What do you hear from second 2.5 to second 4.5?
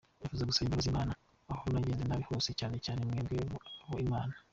cyane cyane mwebwe abo Imana.